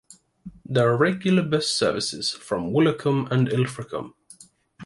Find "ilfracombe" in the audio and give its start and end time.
3.47-4.15